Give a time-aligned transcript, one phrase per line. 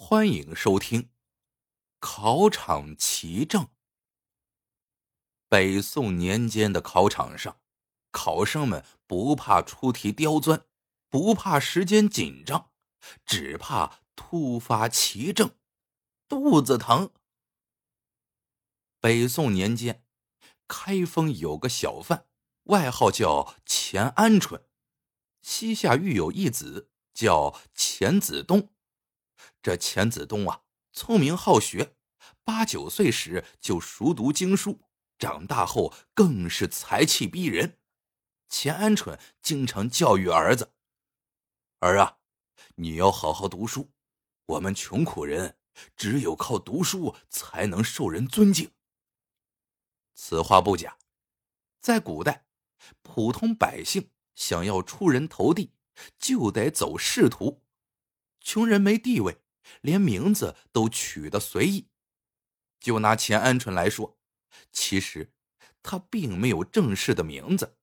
[0.00, 1.10] 欢迎收听
[1.98, 3.68] 考场奇证。
[5.48, 7.60] 北宋年间的考场上，
[8.12, 10.64] 考生们不怕出题刁钻，
[11.10, 12.70] 不怕时间紧张，
[13.26, 15.56] 只怕突发奇症——
[16.28, 17.10] 肚子疼。
[19.00, 20.06] 北宋年间，
[20.68, 22.28] 开封有个小贩，
[22.62, 24.62] 外号叫钱鹌鹑，
[25.42, 28.70] 膝下育有一子，叫钱子东。
[29.68, 30.62] 这钱子东啊，
[30.94, 31.94] 聪明好学，
[32.42, 34.80] 八九岁时就熟读经书，
[35.18, 37.78] 长大后更是才气逼人。
[38.48, 40.72] 钱鹌鹑经常教育儿子
[41.80, 42.16] ：“儿啊，
[42.76, 43.92] 你要好好读书。
[44.46, 45.58] 我们穷苦人
[45.94, 48.70] 只有靠读书才能受人尊敬。”
[50.16, 50.96] 此话不假，
[51.78, 52.46] 在古代，
[53.02, 55.74] 普通百姓想要出人头地，
[56.18, 57.62] 就得走仕途。
[58.40, 59.42] 穷人没地位。
[59.80, 61.88] 连名字都取得随意，
[62.78, 64.18] 就拿钱鹌鹑来说，
[64.72, 65.32] 其实
[65.82, 67.76] 他并没有正式的名字，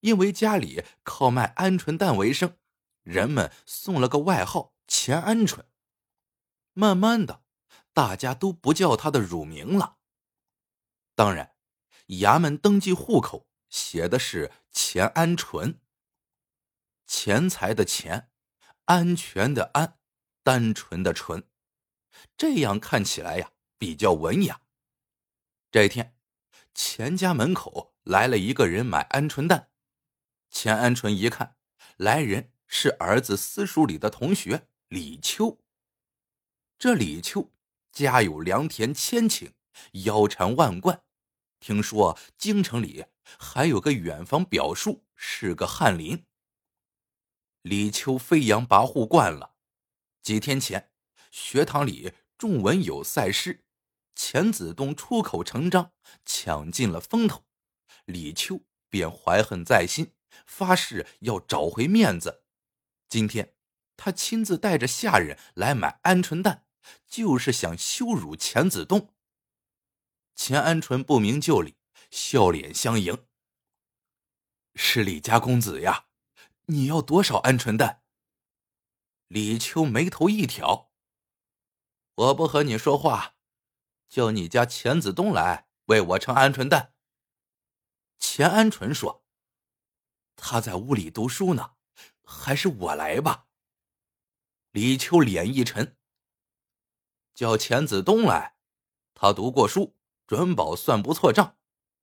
[0.00, 2.56] 因为家里靠卖鹌鹑蛋为生，
[3.02, 5.64] 人们送了个外号“钱鹌鹑”。
[6.72, 7.44] 慢慢的，
[7.92, 9.98] 大家都不叫他的乳名了。
[11.14, 11.54] 当然，
[12.08, 15.78] 衙门登记户口写的是“钱鹌鹑”，
[17.06, 18.30] 钱财的钱，
[18.86, 19.99] 安全的安。
[20.42, 21.44] 单纯的纯，
[22.36, 24.62] 这样看起来呀比较文雅。
[25.70, 26.16] 这一天，
[26.74, 29.70] 钱家门口来了一个人买鹌鹑蛋。
[30.50, 31.56] 钱鹌鹑一看，
[31.96, 35.60] 来人是儿子私塾里的同学李秋。
[36.78, 37.52] 这李秋
[37.92, 39.52] 家有良田千顷，
[40.04, 41.04] 腰缠万贯。
[41.60, 43.04] 听说京城里
[43.38, 46.24] 还有个远房表叔是个翰林。
[47.62, 49.54] 李秋飞扬跋扈惯了。
[50.22, 50.90] 几天前，
[51.30, 53.64] 学堂里众文有赛诗，
[54.14, 55.92] 钱子东出口成章，
[56.24, 57.44] 抢尽了风头。
[58.04, 60.12] 李秋便怀恨在心，
[60.46, 62.44] 发誓要找回面子。
[63.08, 63.54] 今天，
[63.96, 66.66] 他亲自带着下人来买鹌鹑蛋，
[67.06, 69.14] 就是想羞辱钱子东。
[70.34, 71.76] 钱鹌鹑不明就里，
[72.10, 73.26] 笑脸相迎
[74.74, 76.06] ：“是李家公子呀，
[76.66, 77.99] 你要多少鹌鹑蛋？”
[79.30, 80.90] 李秋眉头一挑
[82.16, 83.36] ：“我不和你说话，
[84.08, 86.94] 叫你家钱子东来为我盛鹌鹑蛋。”
[88.18, 89.24] 钱鹌鹑说
[90.34, 91.76] ：“他在屋里读书呢，
[92.24, 93.46] 还是我来吧。”
[94.72, 95.96] 李秋脸一沉
[97.32, 98.56] ：“叫钱子东来，
[99.14, 101.56] 他读过书，准保算不错账，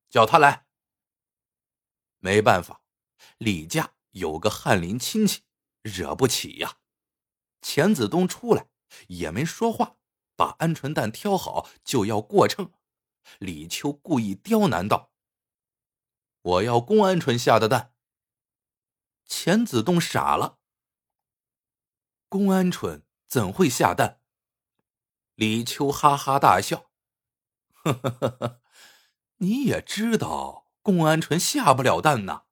[0.08, 0.66] 叫他来。”
[2.20, 2.80] 没办法，
[3.36, 5.42] 李家有个翰林亲戚，
[5.82, 6.78] 惹不起呀。
[7.60, 8.68] 钱子东出来
[9.08, 9.96] 也没说话，
[10.36, 12.72] 把鹌鹑蛋挑好就要过秤。
[13.38, 15.12] 李秋故意刁难道
[16.40, 17.94] ：“我要公鹌鹑下的蛋。”
[19.26, 20.58] 钱子东傻了
[22.30, 24.20] ：“公鹌鹑怎会下蛋？”
[25.34, 26.90] 李秋哈哈大笑
[27.84, 28.62] ：“呵呵呵呵，
[29.36, 32.44] 你也知道公鹌鹑下不了蛋呐？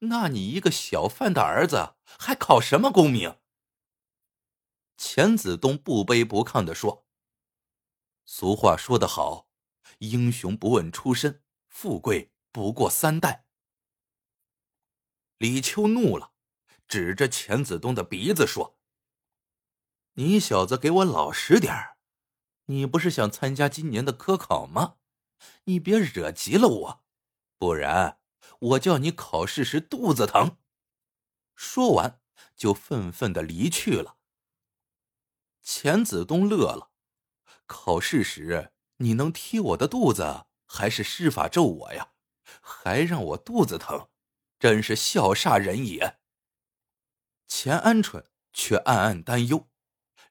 [0.00, 3.38] 那你一个小贩的儿子还考什么功名？”
[5.04, 7.08] 钱子东不卑不亢的说
[8.24, 9.48] ：“俗话说得好，
[9.98, 13.44] 英雄不问出身，富贵不过三代。”
[15.38, 16.34] 李秋怒了，
[16.86, 18.78] 指着钱子东的鼻子说
[20.14, 21.98] ：“你小子给我老实点儿！
[22.66, 24.98] 你不是想参加今年的科考吗？
[25.64, 27.04] 你别惹急了我，
[27.58, 28.20] 不然
[28.60, 30.58] 我叫你考试时肚子疼。”
[31.56, 32.22] 说完，
[32.54, 34.18] 就愤愤的离去了。
[35.62, 36.90] 钱子东乐了，
[37.66, 42.12] 考试时你能踢我的肚子，还是施法咒我呀？
[42.60, 44.08] 还让我肚子疼，
[44.58, 46.18] 真是笑煞人也。
[47.46, 49.68] 钱鹌鹑却暗暗担忧：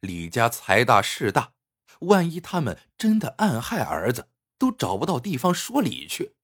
[0.01, 1.53] 李家财大势大，
[2.01, 6.35] 万一他们真的暗害儿子，都找不到地方说理去。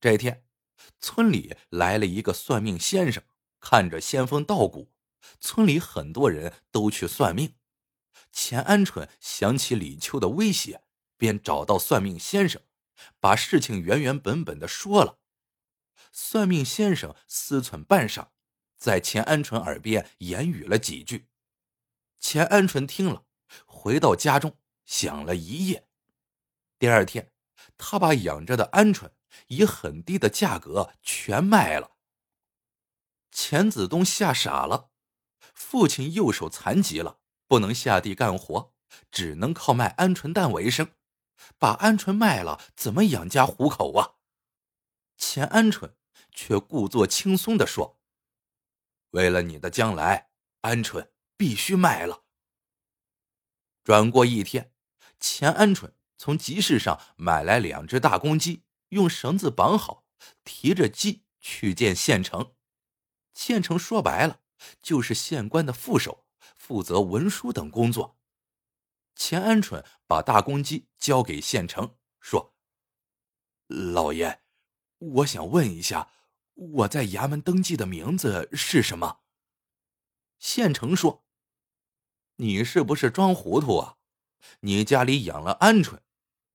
[0.00, 0.44] 这天，
[1.00, 3.22] 村里来了一个算命先生，
[3.60, 4.92] 看着仙风道骨，
[5.40, 7.54] 村里很多人都去算命。
[8.32, 10.82] 钱鹌鹑想起李秋的威胁，
[11.16, 12.62] 便找到算命先生，
[13.18, 15.18] 把事情原原本本的说了。
[16.12, 18.28] 算命先生思忖半晌，
[18.76, 21.28] 在钱鹌鹑耳边言语了几句。
[22.18, 23.24] 钱鹌鹑听了，
[23.66, 25.88] 回到家中想了一夜。
[26.78, 27.32] 第二天，
[27.76, 29.10] 他把养着的鹌鹑
[29.48, 31.96] 以很低的价格全卖了。
[33.30, 34.90] 钱子东吓傻了，
[35.54, 37.18] 父亲右手残疾了。
[37.48, 38.72] 不能下地干活，
[39.10, 40.92] 只能靠卖鹌鹑蛋为生。
[41.58, 44.16] 把鹌鹑卖了，怎么养家糊口啊？
[45.16, 45.94] 钱鹌鹑
[46.32, 47.98] 却故作轻松的说
[49.10, 50.30] ：“为了你的将来，
[50.62, 52.24] 鹌鹑必须卖了。”
[53.82, 54.72] 转过一天，
[55.18, 60.04] 钱鹌鹑从集市上买来两只大公鸡，用绳子绑好，
[60.44, 62.54] 提着鸡去见县城。
[63.32, 64.40] 县城说白了
[64.82, 66.26] 就是县官的副手，
[66.58, 68.18] 负责文书等工作。
[69.14, 72.54] 钱鹌鹑把大公鸡交给县城，说
[73.66, 74.42] ：“老爷，
[74.98, 76.10] 我想问一下，
[76.54, 79.20] 我在衙门登记的名字是什么？”
[80.38, 81.24] 县城说。
[82.40, 83.96] 你是不是装糊涂啊？
[84.60, 85.98] 你家里养了鹌鹑，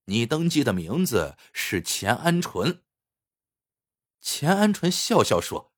[0.06, 2.80] 你登记的名字是钱鹌鹑。
[4.22, 5.74] 钱鹌鹑笑笑说：“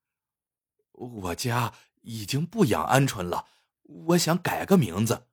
[0.92, 3.48] 我家已经不养鹌鹑了，
[3.86, 5.28] 我想改个名字。”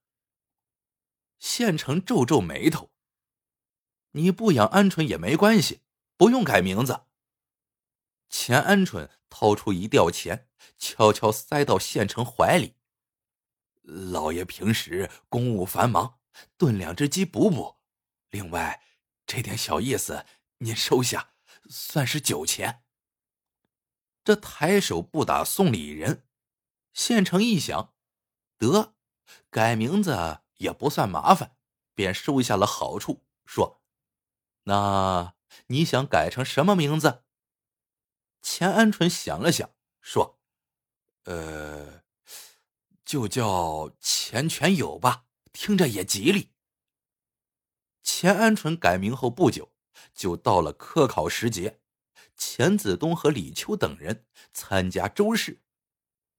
[1.40, 2.92] 县城皱皱眉头
[4.12, 5.82] ：“你不养鹌鹑也没关系，
[6.16, 7.06] 不用改名字。”
[8.30, 12.76] 钱鹌鹑掏出一吊钱，悄悄塞到县城怀里。
[13.82, 16.20] 老爷平时公务繁忙，
[16.58, 17.80] 炖两只鸡补补。
[18.30, 18.82] 另外，
[19.28, 20.26] 这点小意思
[20.60, 21.34] 您收下，
[21.70, 22.84] 算是酒钱。
[24.24, 26.26] 这抬手不打送礼人，
[26.94, 27.93] 县城一想，
[28.72, 28.96] 得
[29.50, 31.56] 改名字也不算麻烦，
[31.94, 33.82] 便收下了好处，说
[34.64, 35.36] ：“那
[35.68, 37.24] 你想改成什么名字？”
[38.42, 39.70] 钱鹌鹑想了想，
[40.02, 40.40] 说
[41.26, 42.02] ：“呃。”
[43.06, 46.54] 就叫钱全友吧，听着也吉利。
[48.02, 49.74] 钱鹌鹑改名后不久，
[50.16, 51.82] 就到了科考时节，
[52.38, 55.62] 钱子东和李秋等人参加周试。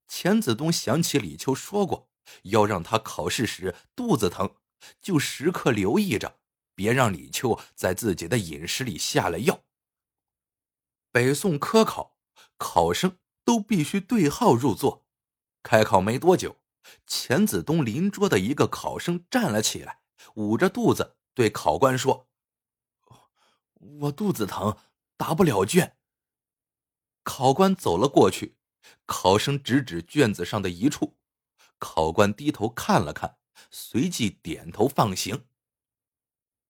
[0.08, 2.10] 钱子东想起李秋说过，
[2.42, 4.56] 要让他考试时肚子疼，
[5.00, 6.38] 就时刻留意着，
[6.74, 9.64] 别让李秋在自己的饮食里下了药。
[11.10, 12.16] 北宋科考，
[12.56, 15.06] 考生都必须对号入座。
[15.62, 16.56] 开考没多久。
[17.06, 20.00] 钱子东邻桌的一个考生站了起来，
[20.34, 22.28] 捂着肚子对考官说
[24.02, 24.76] ：“我肚子疼，
[25.16, 25.96] 答不了卷。”
[27.24, 28.58] 考官走了过去，
[29.06, 31.16] 考生指指卷子上的一处，
[31.78, 33.38] 考官低头看了看，
[33.70, 35.46] 随即点头放行。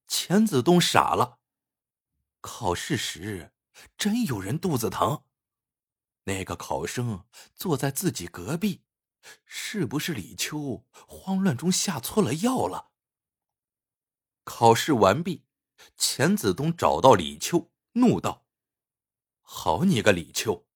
[0.06, 1.38] 钱子东傻了，
[2.40, 3.52] 考试时
[3.96, 5.24] 真有人肚子疼，
[6.24, 7.24] 那个考生
[7.54, 8.82] 坐在自己隔壁。
[9.46, 12.90] 是不是李秋慌乱中下错了药了？
[14.44, 15.46] 考试完毕，
[15.96, 18.44] 钱子东找到李秋，怒道
[19.40, 20.66] ：“好你个李秋，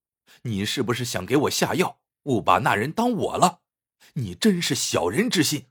[0.44, 3.60] 你是不是想给我下药，误把那人当我了？
[4.14, 5.70] 你真是小人之心！”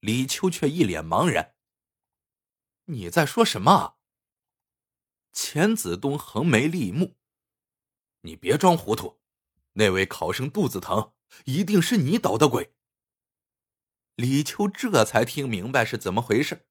[0.00, 1.54] 李秋却一脸茫然
[2.86, 3.98] ：“你在说什么？”
[5.32, 7.16] 钱子东横眉立目
[8.22, 9.20] ：“你别装糊涂，
[9.74, 11.12] 那位考生肚子疼。”
[11.44, 12.74] 一定是你捣的鬼。
[14.14, 16.66] 李秋这才听明白是怎么回事，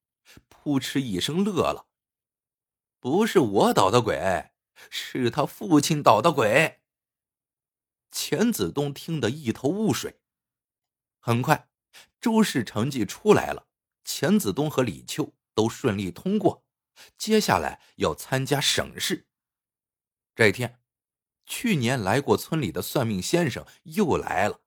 [0.50, 1.88] 扑哧一声乐了。
[3.00, 4.50] 不是我捣的鬼，
[4.90, 6.82] 是他父亲捣的鬼。
[8.12, 10.20] 钱子东听得一头雾水。
[11.20, 11.70] 很快，
[12.20, 13.68] 周氏成绩出来了，
[14.04, 16.66] 钱子东和李秋都顺利通过。
[17.18, 19.28] 接下来要参加省试。
[20.36, 20.82] 这天。
[21.50, 24.60] 去年来过村里的算命先生又来了。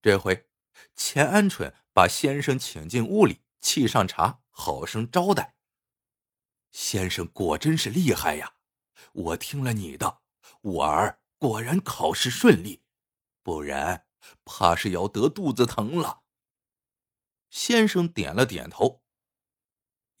[0.00, 0.48] 这回，
[0.94, 5.56] 钱鹌鹑把先生请进屋里，沏上茶，好生招待。
[6.70, 8.54] 先生果真是厉害呀！
[9.12, 10.22] 我听了你的，
[10.60, 12.84] 我儿果然考试顺利，
[13.42, 14.06] 不然
[14.44, 16.22] 怕是要得肚子疼了。
[17.50, 19.02] 先生点了点头。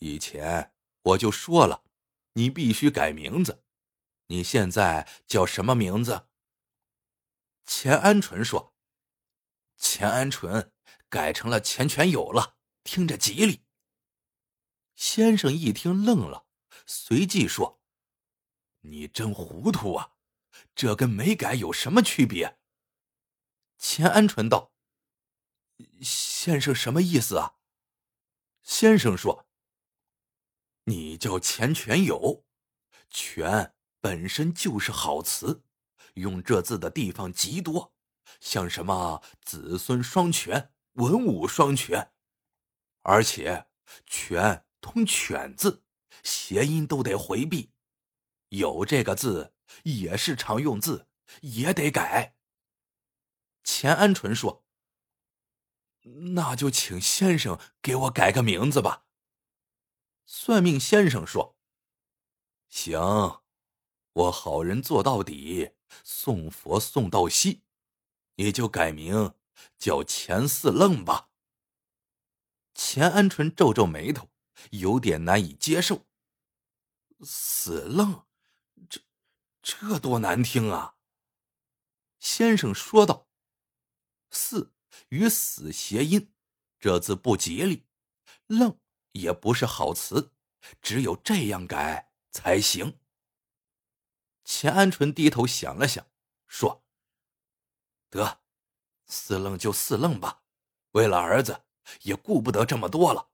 [0.00, 1.84] 以前我就说了，
[2.32, 3.62] 你必须改名字。
[4.26, 6.26] 你现在叫什么名字？
[7.66, 8.74] 钱鹌鹑说
[9.78, 10.72] ：“钱鹌鹑
[11.08, 13.64] 改成了钱全有了，听着吉利。”
[14.96, 16.48] 先生一听愣了，
[16.84, 17.80] 随即说
[18.82, 20.11] ：“你真糊涂啊！
[20.74, 22.58] 这跟没改有什么区别？”
[23.78, 24.72] 钱鹌鹑道
[26.02, 27.54] ：“先生什么意思啊？”
[28.62, 29.48] 先生说
[30.84, 32.44] ：“你叫钱全有，
[33.10, 35.62] 全。”本身就是好词，
[36.14, 37.94] 用这字的地方极多，
[38.40, 42.10] 像什么子孙双全、文武双全，
[43.02, 43.68] 而且
[44.04, 45.84] “全”通“犬”字，
[46.24, 47.70] 谐音都得回避。
[48.48, 51.06] 有这个字也是常用字，
[51.40, 52.34] 也得改。
[53.64, 54.64] 钱鹌鹑说
[56.34, 59.06] ：“那就请先生给我改个名字吧。
[60.24, 61.56] 算命先生说
[62.68, 63.42] ：“行，
[64.12, 67.62] 我好人做到底，送佛送到西，
[68.36, 69.34] 你就改名
[69.78, 71.28] 叫钱四愣吧。”
[72.74, 74.30] 钱安纯皱皱眉头，
[74.70, 76.06] 有点难以接受。
[77.20, 78.26] 死愣，
[79.62, 80.96] 这多难听啊！
[82.18, 83.28] 先生说道
[84.30, 84.74] ：“四
[85.08, 86.34] 与死谐音，
[86.78, 87.86] 这字不吉利，
[88.46, 88.78] 愣
[89.12, 90.32] 也不是好词，
[90.80, 92.98] 只有这样改才行。”
[94.44, 96.06] 钱安纯低头想了想，
[96.46, 96.84] 说
[98.10, 98.42] ：“得，
[99.06, 100.42] 四愣就四愣吧，
[100.90, 101.64] 为了儿子。”
[102.02, 103.32] 也顾不得这么多了。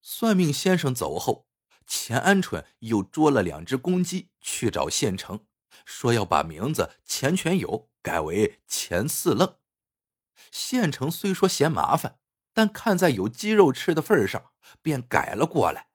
[0.00, 1.49] 算命先生走后，
[1.90, 5.44] 钱鹌鹑又捉了两只公鸡去找县城，
[5.84, 9.58] 说要把名字钱全友改为钱四愣。
[10.52, 12.20] 县城虽说嫌麻烦，
[12.52, 15.88] 但看在有鸡肉吃的份上，便改了过来。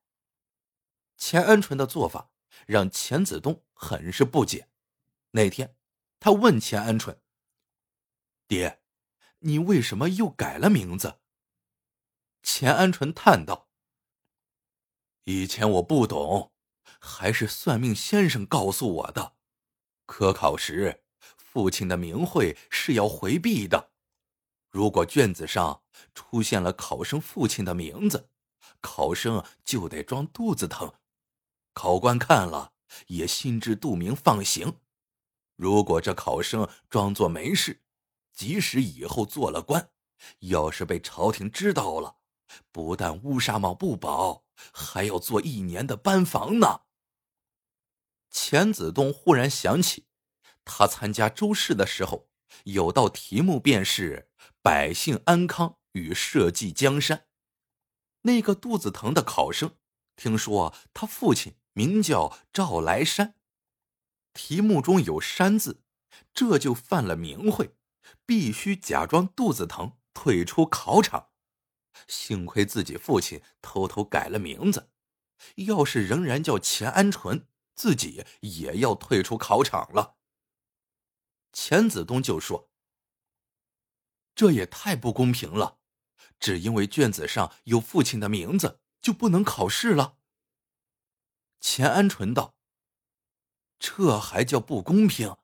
[1.16, 2.30] 钱鹌鹑的做法
[2.68, 4.68] 让钱子东很是不解。
[5.32, 5.78] 那天，
[6.20, 7.20] 他问钱鹌鹑
[8.50, 8.82] ：“爹。”
[9.40, 11.20] 你为什么又改了名字？
[12.44, 13.65] 钱鹌鹑叹道
[15.26, 16.52] ：“以前我不懂，
[17.00, 19.36] 还是算命先生告诉我的。
[20.06, 21.04] 科考时，
[21.38, 23.92] 父亲的名讳是要回避的。
[24.72, 25.84] 如果卷子上
[26.16, 28.30] 出现了考生父亲的名字，
[28.82, 30.94] 考生就得装肚子疼。
[31.74, 32.74] 考官看了
[33.08, 34.80] 也心知肚明，放行。
[35.56, 37.82] 如果这考生装作没事。”
[38.36, 39.92] 即使以后做了官，
[40.40, 42.18] 要是被朝廷知道了，
[42.72, 46.82] 不但乌纱帽不保，还要做一年的班房呢。
[48.30, 50.08] 钱子东忽然想起，
[50.64, 52.30] 他参加周试的时候，
[52.66, 54.30] 有道题目便是
[54.62, 57.28] “百姓安康与社稷江山”。
[58.24, 59.78] 那个肚子疼的考生，
[60.16, 63.36] 听说他父亲名叫赵来山，
[64.34, 65.84] 题目中有“山”字，
[66.34, 67.76] 这就犯了名讳。
[68.26, 71.30] 必须假装肚子疼退出考场，
[72.08, 74.90] 幸亏自己父亲偷偷改了名字，
[75.56, 80.18] 要是仍然叫钱安纯，自己也要退出考场了。
[81.54, 82.70] 钱子东就说
[84.36, 85.80] ：“这也太不公平了，
[86.40, 90.18] 只因为卷子上有父亲的名字就不能考试了。”
[91.62, 92.56] 钱安纯道
[93.80, 95.36] ：“这还叫不公平？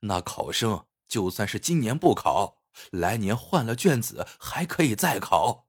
[0.00, 5.67] 那考生……”就算是今年不考，来年换了卷子还可以再考。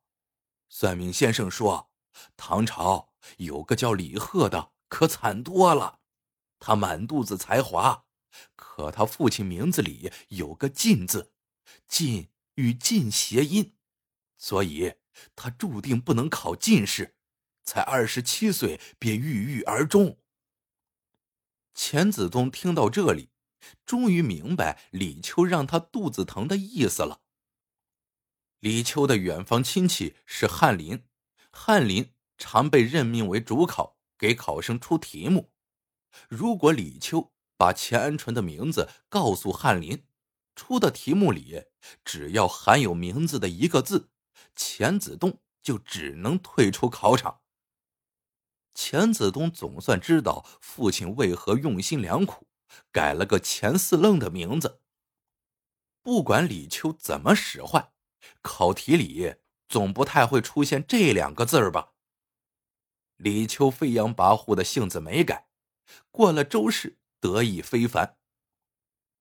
[0.70, 1.92] 算命先生说，
[2.38, 6.00] 唐朝有个叫李贺的，可惨多了。
[6.60, 8.06] 他满肚子才华，
[8.56, 11.34] 可他父亲名字里有个“进”字
[11.90, 13.76] ，“进”与“进”谐音，
[14.38, 14.94] 所以
[15.36, 17.18] 他注定不能考进士。
[17.64, 20.18] 才二十七岁便郁郁而终。
[21.74, 23.30] 钱子东听到这里。
[23.86, 27.22] 终于明白李秋让他肚子疼的意思了。
[28.60, 31.06] 李秋的远房亲戚是翰林，
[31.52, 35.52] 翰林常被任命为主考，给考生出题目。
[36.28, 40.06] 如果李秋把钱安纯的名字告诉翰林，
[40.56, 41.66] 出的题目里
[42.04, 44.10] 只要含有名字的一个字，
[44.56, 47.42] 钱子东就只能退出考场。
[48.74, 52.48] 钱子东总算知道父亲为何用心良苦。
[52.92, 54.82] 改了个钱四愣的名字。
[56.04, 57.92] 不管李秋怎么使坏，
[58.42, 59.36] 考题里
[59.68, 61.94] 总不太会出现这两个字儿吧？
[63.18, 65.48] 李秋飞扬跋扈的性子没改，
[66.10, 68.18] 过了周氏得意非凡。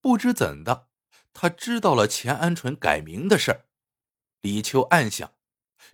[0.01, 0.89] 不知怎的，
[1.33, 3.67] 他知道了钱安纯改名的事儿。
[4.41, 5.35] 李秋暗想：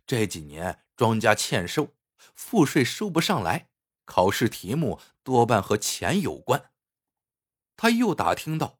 [0.06, 1.94] 这几年庄稼欠收，
[2.34, 3.70] 赋税收不上来，
[4.04, 6.70] 考试题目多半和钱有关。
[7.76, 8.78] 他又打听到，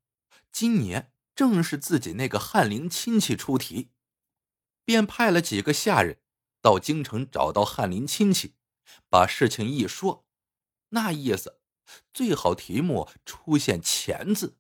[0.52, 3.90] 今年正是自己那个翰林亲戚出题，
[4.84, 6.20] 便派了几个下人
[6.60, 8.54] 到京城找到翰林亲戚，
[9.08, 10.26] 把事情一说，
[10.90, 11.60] 那意思
[12.12, 14.58] 最好题目出现“钱”字。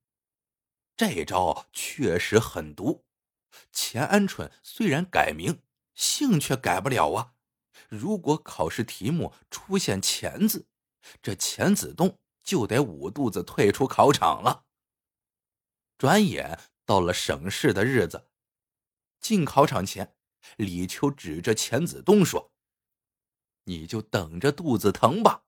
[0.96, 3.04] 这招确实狠毒。
[3.72, 5.62] 钱安纯虽然改名，
[5.94, 7.34] 姓却改不了啊。
[7.88, 10.66] 如果考试题目出现“钱”字，
[11.22, 12.18] 这钱子东。
[12.44, 14.66] 就得捂肚子退出考场了。
[15.96, 18.28] 转眼到了省试的日子，
[19.24, 20.14] 进考场前，
[20.58, 22.52] 李秋指着钱子东说
[23.64, 25.44] ：“你就等着肚子疼吧。”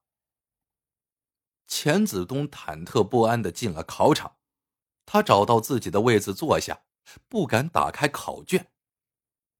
[1.67, 4.39] 钱子东忐忑不安的进了考场，
[5.05, 6.85] 他找到自己的位子坐下，
[7.27, 8.71] 不敢打开考卷。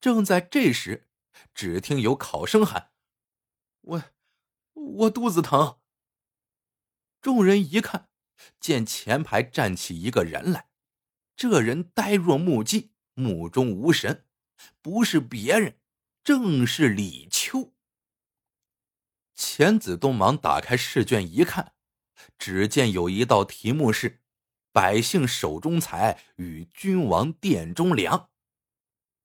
[0.02, 1.08] 正在这时，
[1.54, 2.94] 只听有考生喊
[3.82, 4.04] ：“我，
[4.74, 5.80] 我肚子疼。”
[7.22, 8.10] 众人一看，
[8.60, 10.72] 见前排站起一个人来，
[11.36, 14.28] 这人呆若木鸡，目中无神，
[14.80, 15.80] 不是别人，
[16.24, 17.74] 正是李秋。
[19.34, 21.74] 钱子东忙打开试卷一看，
[22.38, 24.22] 只见有一道题目是
[24.72, 28.30] ：“百姓手中财与君王殿中粮。”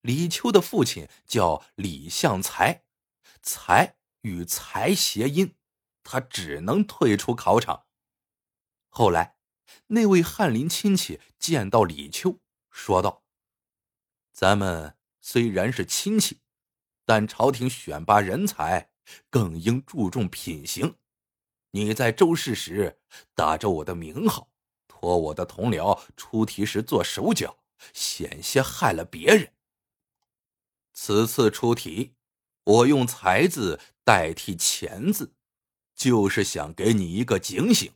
[0.00, 2.84] 李秋的父亲叫李向才，
[3.42, 5.54] 才与财谐音，
[6.02, 7.84] 他只能退出考场。
[8.88, 9.36] 后来，
[9.88, 13.21] 那位翰林亲戚见到李秋，说道
[14.32, 16.40] ：“咱们虽然是亲戚，
[17.04, 18.90] 但朝廷选拔人才
[19.30, 20.96] 更应注重品行。
[21.72, 23.00] 你在周氏时
[23.34, 24.48] 打着我的名号，
[24.88, 27.58] 托我的同僚出题时做手脚，
[27.92, 29.52] 险些害了别人。”
[30.92, 32.14] 此次出题，
[32.64, 35.34] 我用“才”字代替“钱”字，
[35.94, 37.92] 就是想给你一个警醒。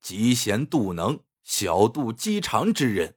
[0.00, 3.16] 嫉贤妒能、小肚鸡肠之人，